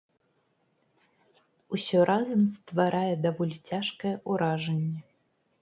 [1.77, 4.99] Усё разам стварае даволі цяжкае ўражанне.